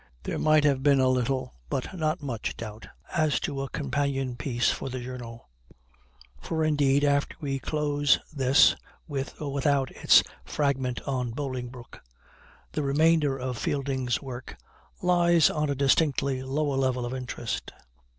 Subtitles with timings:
[0.23, 4.71] There might have been a little, but not much, doubt as to a companion piece
[4.71, 5.47] for the Journal;
[6.41, 8.75] for indeed, after we close this
[9.07, 12.01] (with or without its "Fragment on Bolingbroke"),
[12.71, 14.57] the remainder of Fielding's work
[15.03, 17.71] lies on a distinctly lower level of interest.